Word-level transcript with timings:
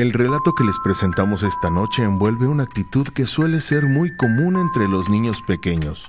El 0.00 0.14
relato 0.14 0.54
que 0.54 0.64
les 0.64 0.78
presentamos 0.78 1.42
esta 1.42 1.68
noche 1.68 2.02
envuelve 2.02 2.48
una 2.48 2.62
actitud 2.62 3.06
que 3.08 3.26
suele 3.26 3.60
ser 3.60 3.84
muy 3.84 4.16
común 4.16 4.56
entre 4.56 4.88
los 4.88 5.10
niños 5.10 5.42
pequeños. 5.42 6.08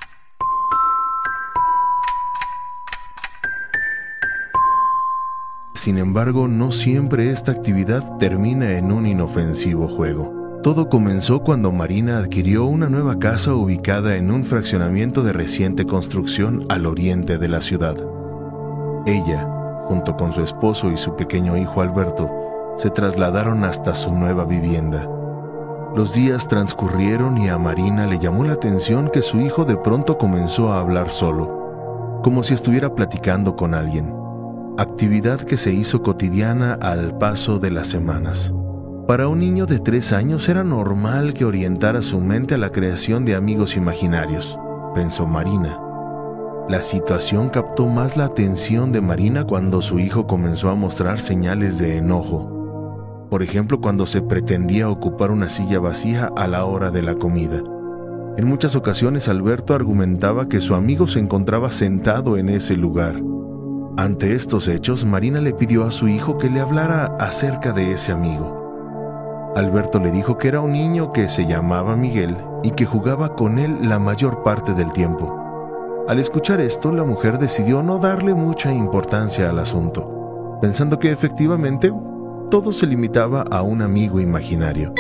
Sin 5.74 5.98
embargo, 5.98 6.48
no 6.48 6.72
siempre 6.72 7.32
esta 7.32 7.52
actividad 7.52 8.16
termina 8.18 8.78
en 8.78 8.94
un 8.94 9.06
inofensivo 9.06 9.90
juego. 9.90 10.62
Todo 10.64 10.88
comenzó 10.88 11.42
cuando 11.42 11.74
Marina 11.74 12.20
adquirió 12.20 12.64
una 12.64 12.88
nueva 12.88 13.20
casa 13.20 13.56
ubicada 13.56 14.16
en 14.16 14.32
un 14.32 14.46
fraccionamiento 14.46 15.22
de 15.22 15.34
reciente 15.34 15.86
construcción 15.86 16.66
al 16.70 16.86
oriente 16.86 17.38
de 17.38 17.50
la 17.50 17.60
ciudad. 17.60 17.98
Ella, 19.06 19.46
junto 19.84 20.16
con 20.16 20.32
su 20.32 20.42
esposo 20.42 20.90
y 20.92 20.96
su 20.96 21.14
pequeño 21.18 21.58
hijo 21.58 21.82
Alberto, 21.82 22.41
se 22.78 22.90
trasladaron 22.90 23.64
hasta 23.64 23.96
su 23.96 24.12
nueva 24.12 24.46
vivienda. 24.46 25.08
Los 25.96 26.14
días 26.14 26.48
transcurrieron 26.48 27.38
y 27.38 27.50
a 27.50 27.58
Marina 27.58 28.08
le 28.08 28.20
llamó 28.20 28.44
la 28.44 28.54
atención 28.54 29.10
que 29.10 29.22
su 29.22 29.40
hijo 29.40 29.66
de 29.66 29.78
pronto 29.78 30.18
comenzó 30.18 30.72
a 30.72 30.80
hablar 30.80 31.10
solo, 31.10 32.20
como 32.24 32.44
si 32.44 32.54
estuviera 32.54 32.96
platicando 32.96 33.56
con 33.56 33.74
alguien 33.74 34.22
actividad 34.78 35.42
que 35.42 35.58
se 35.58 35.74
hizo 35.74 36.02
cotidiana 36.02 36.74
al 36.74 37.18
paso 37.18 37.60
de 37.60 37.72
las 37.72 37.88
semanas. 37.88 38.52
Para 39.08 39.28
un 39.28 39.40
niño 39.40 39.66
de 39.66 39.80
tres 39.80 40.14
años 40.14 40.48
era 40.48 40.64
normal 40.64 41.34
que 41.34 41.46
orientara 41.46 42.02
su 42.02 42.20
mente 42.20 42.56
a 42.56 42.58
la 42.58 42.72
creación 42.72 43.26
de 43.26 43.36
amigos 43.36 43.76
imaginarios, 43.76 44.58
pensó 44.96 45.28
Marina. 45.28 45.80
La 46.70 46.82
situación 46.82 47.50
captó 47.50 47.86
más 47.88 48.16
la 48.16 48.26
atención 48.26 48.92
de 48.92 49.02
Marina 49.02 49.46
cuando 49.46 49.82
su 49.82 50.00
hijo 50.00 50.26
comenzó 50.26 50.70
a 50.70 50.76
mostrar 50.76 51.20
señales 51.20 51.78
de 51.78 51.98
enojo. 51.98 52.61
Por 53.32 53.42
ejemplo, 53.42 53.82
cuando 53.82 54.06
se 54.06 54.22
pretendía 54.22 54.88
ocupar 54.90 55.32
una 55.32 55.50
silla 55.50 55.80
vacía 55.80 56.30
a 56.38 56.48
la 56.48 56.66
hora 56.66 56.92
de 56.92 57.02
la 57.02 57.16
comida. 57.16 57.64
En 58.38 58.46
muchas 58.46 58.76
ocasiones 58.76 59.28
Alberto 59.28 59.74
argumentaba 59.74 60.48
que 60.48 60.62
su 60.62 60.76
amigo 60.76 61.08
se 61.08 61.18
encontraba 61.18 61.72
sentado 61.72 62.38
en 62.38 62.50
ese 62.50 62.78
lugar 62.78 63.16
ante 63.98 64.36
estos 64.36 64.70
hechos, 64.70 65.04
Marina 65.06 65.42
le 65.42 65.54
pidió 65.54 65.84
a 65.84 65.92
su 65.92 66.08
hijo 66.08 66.38
que 66.38 66.50
le 66.50 66.62
hablara 66.62 67.18
acerca 67.20 67.74
de 67.74 67.92
ese 67.92 68.14
amigo. 68.14 69.52
Alberto 69.56 70.00
le 70.00 70.12
dijo 70.12 70.38
que 70.38 70.48
era 70.48 70.62
un 70.62 70.72
niño 70.72 71.12
que 71.12 71.28
se 71.28 71.46
llamaba 71.46 71.98
Miguel 71.98 72.38
y 72.64 72.72
que 72.72 72.86
jugaba 72.86 73.36
con 73.36 73.60
él 73.60 73.78
la 73.82 74.00
mayor 74.00 74.44
parte 74.44 74.74
del 74.74 74.94
tiempo. 74.94 76.06
Al 76.08 76.20
escuchar 76.20 76.62
esto, 76.62 76.92
la 76.94 77.04
mujer 77.04 77.38
decidió 77.38 77.84
no 77.84 78.00
darle 78.00 78.34
mucha 78.34 78.74
importancia 78.74 79.50
al 79.50 79.60
asunto, 79.60 80.58
pensando 80.62 80.98
que 80.98 81.12
efectivamente 81.12 81.92
todo 82.52 82.74
se 82.74 82.86
limitaba 82.86 83.46
a 83.50 83.62
un 83.62 83.82
amigo 83.82 84.20
imaginario. 84.20 84.94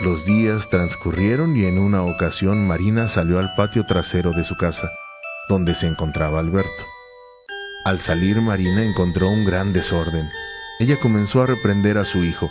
Los 0.00 0.26
días 0.26 0.68
transcurrieron 0.68 1.56
y 1.56 1.64
en 1.64 1.78
una 1.78 2.02
ocasión 2.02 2.66
Marina 2.66 3.08
salió 3.08 3.38
al 3.38 3.48
patio 3.56 3.86
trasero 3.86 4.32
de 4.32 4.42
su 4.44 4.56
casa, 4.56 4.90
donde 5.48 5.76
se 5.76 5.86
encontraba 5.86 6.40
Alberto. 6.40 6.84
Al 7.84 8.00
salir 8.00 8.40
Marina 8.40 8.82
encontró 8.82 9.30
un 9.30 9.44
gran 9.44 9.72
desorden. 9.72 10.28
Ella 10.80 10.98
comenzó 11.00 11.42
a 11.42 11.46
reprender 11.46 11.98
a 11.98 12.04
su 12.04 12.24
hijo, 12.24 12.50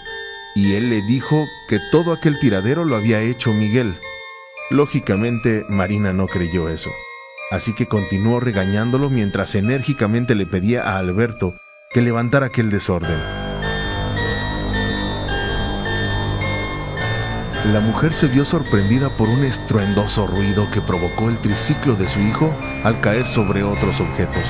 y 0.56 0.76
él 0.76 0.90
le 0.90 1.02
dijo 1.02 1.46
que 1.68 1.80
todo 1.92 2.14
aquel 2.14 2.40
tiradero 2.40 2.86
lo 2.86 2.96
había 2.96 3.20
hecho 3.20 3.52
Miguel. 3.52 4.00
Lógicamente, 4.70 5.66
Marina 5.68 6.14
no 6.14 6.28
creyó 6.28 6.70
eso, 6.70 6.90
así 7.52 7.74
que 7.74 7.88
continuó 7.88 8.40
regañándolo 8.40 9.10
mientras 9.10 9.56
enérgicamente 9.56 10.36
le 10.36 10.46
pedía 10.46 10.84
a 10.84 10.98
Alberto 10.98 11.54
que 11.92 12.02
levantara 12.02 12.48
aquel 12.48 12.70
desorden. 12.70 13.20
La 17.74 17.82
mujer 17.82 18.14
se 18.14 18.28
vio 18.28 18.46
sorprendida 18.46 19.10
por 19.10 19.30
un 19.30 19.44
estruendoso 19.44 20.26
ruido 20.26 20.70
que 20.72 20.82
provocó 20.82 21.30
el 21.30 21.38
triciclo 21.40 21.96
de 21.96 22.08
su 22.08 22.20
hijo 22.20 22.52
al 22.84 23.00
caer 23.02 23.28
sobre 23.28 23.64
otros 23.64 24.00
objetos. 24.00 24.44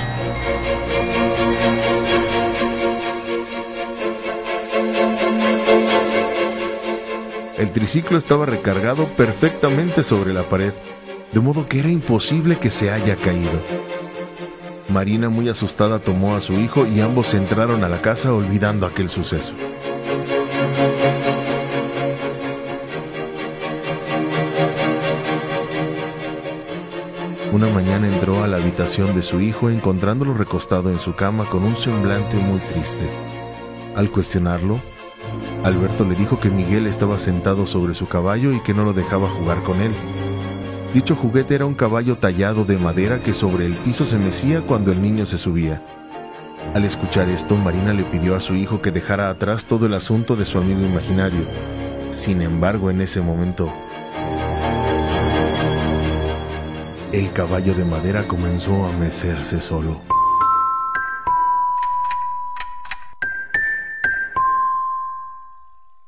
El 7.58 7.72
triciclo 7.72 8.18
estaba 8.18 8.46
recargado 8.46 9.14
perfectamente 9.16 10.02
sobre 10.02 10.34
la 10.34 10.48
pared, 10.48 10.72
de 11.32 11.40
modo 11.40 11.68
que 11.68 11.80
era 11.80 11.90
imposible 11.90 12.58
que 12.58 12.70
se 12.70 12.92
haya 12.92 13.16
caído. 13.16 13.62
Marina, 14.90 15.30
muy 15.30 15.50
asustada, 15.50 16.00
tomó 16.00 16.36
a 16.36 16.42
su 16.42 16.54
hijo 16.54 16.88
y 16.88 17.00
ambos 17.00 17.34
entraron 17.36 17.84
a 17.84 17.90
la 17.90 18.02
casa 18.02 18.34
olvidando 18.34 18.88
aquel 18.88 19.10
suceso. 19.10 19.54
Una 27.52 27.68
mañana 27.68 28.08
entró 28.08 28.44
a 28.44 28.48
la 28.48 28.58
habitación 28.58 29.16
de 29.16 29.22
su 29.22 29.42
hijo 29.42 29.70
encontrándolo 29.70 30.34
recostado 30.34 30.90
en 30.90 30.98
su 30.98 31.14
cama 31.16 31.46
con 31.46 31.64
un 31.64 31.76
semblante 31.76 32.38
muy 32.38 32.60
triste. 32.60 33.08
Al 33.96 34.10
cuestionarlo, 34.10 34.80
Alberto 35.64 36.06
le 36.06 36.16
dijo 36.16 36.40
que 36.40 36.50
Miguel 36.50 36.88
estaba 36.88 37.20
sentado 37.20 37.68
sobre 37.68 37.94
su 37.94 38.08
caballo 38.08 38.54
y 38.54 38.62
que 38.62 38.74
no 38.74 38.86
lo 38.86 38.94
dejaba 38.94 39.30
jugar 39.30 39.62
con 39.62 39.82
él. 39.82 39.92
Dicho 40.94 41.16
juguete 41.16 41.54
era 41.54 41.68
un 41.68 41.76
caballo 41.76 42.18
tallado 42.18 42.66
de 42.66 42.78
madera 42.78 43.20
que 43.20 43.34
sobre 43.34 43.68
el 43.68 43.76
piso 43.76 44.08
se 44.08 44.18
mecía 44.18 44.62
cuando 44.62 44.92
el 44.92 45.00
niño 45.00 45.28
se 45.28 45.38
subía. 45.38 45.84
Al 46.74 46.84
escuchar 46.84 47.30
esto, 47.30 47.56
Marina 47.56 47.94
le 47.94 48.04
pidió 48.04 48.36
a 48.36 48.40
su 48.40 48.56
hijo 48.56 48.82
que 48.82 48.92
dejara 48.92 49.30
atrás 49.30 49.66
todo 49.66 49.86
el 49.86 49.94
asunto 49.94 50.36
de 50.36 50.46
su 50.46 50.58
amigo 50.58 50.82
imaginario. 50.82 51.46
Sin 52.10 52.42
embargo, 52.42 52.90
en 52.90 53.02
ese 53.02 53.22
momento, 53.22 53.72
el 57.12 57.34
caballo 57.34 57.76
de 57.76 57.86
madera 57.86 58.28
comenzó 58.28 58.86
a 58.86 58.92
mecerse 58.92 59.62
solo. 59.62 60.02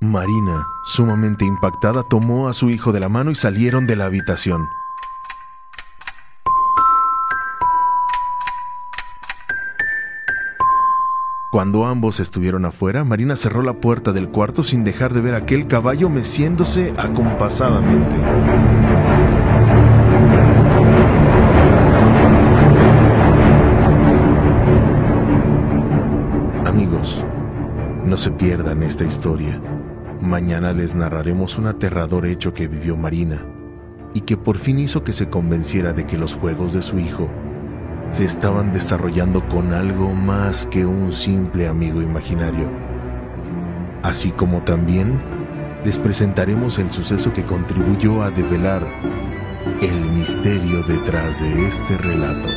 Marina, 0.03 0.67
sumamente 0.81 1.45
impactada, 1.45 2.01
tomó 2.01 2.47
a 2.47 2.53
su 2.53 2.71
hijo 2.71 2.91
de 2.91 2.99
la 2.99 3.07
mano 3.07 3.29
y 3.29 3.35
salieron 3.35 3.85
de 3.85 3.95
la 3.95 4.05
habitación. 4.05 4.67
Cuando 11.51 11.85
ambos 11.85 12.19
estuvieron 12.19 12.65
afuera, 12.65 13.03
Marina 13.03 13.35
cerró 13.35 13.61
la 13.61 13.73
puerta 13.73 14.11
del 14.11 14.29
cuarto 14.29 14.63
sin 14.63 14.83
dejar 14.83 15.13
de 15.13 15.21
ver 15.21 15.35
aquel 15.35 15.67
caballo 15.67 16.09
meciéndose 16.09 16.95
acompasadamente. 16.97 18.15
No 28.11 28.17
se 28.17 28.29
pierdan 28.29 28.83
esta 28.83 29.05
historia. 29.05 29.61
Mañana 30.21 30.71
les 30.71 30.93
narraremos 30.93 31.57
un 31.57 31.65
aterrador 31.65 32.27
hecho 32.27 32.53
que 32.53 32.67
vivió 32.67 32.95
Marina 32.95 33.43
y 34.13 34.21
que 34.21 34.37
por 34.37 34.59
fin 34.59 34.77
hizo 34.77 35.03
que 35.03 35.13
se 35.13 35.29
convenciera 35.29 35.93
de 35.93 36.05
que 36.05 36.15
los 36.15 36.35
juegos 36.35 36.73
de 36.73 36.83
su 36.83 36.99
hijo 36.99 37.27
se 38.11 38.25
estaban 38.25 38.71
desarrollando 38.71 39.47
con 39.49 39.73
algo 39.73 40.13
más 40.13 40.67
que 40.67 40.85
un 40.85 41.11
simple 41.11 41.67
amigo 41.67 42.03
imaginario. 42.03 42.69
Así 44.03 44.29
como 44.29 44.61
también 44.61 45.19
les 45.83 45.97
presentaremos 45.97 46.77
el 46.77 46.91
suceso 46.91 47.33
que 47.33 47.43
contribuyó 47.43 48.21
a 48.21 48.29
develar 48.29 48.85
el 49.81 50.01
misterio 50.11 50.83
detrás 50.83 51.41
de 51.41 51.65
este 51.65 51.97
relato. 51.97 52.47